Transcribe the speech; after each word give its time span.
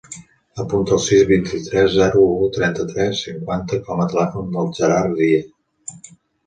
Apunta 0.61 0.95
el 0.95 1.01
sis, 1.07 1.25
vint-i-tres, 1.31 1.91
zero, 1.97 2.25
u, 2.39 2.49
trenta-tres, 2.57 3.23
cinquanta 3.29 3.81
com 3.87 4.03
a 4.03 4.09
telèfon 4.17 4.53
del 4.59 4.77
Gerard 4.81 5.19
Dia. 5.23 5.49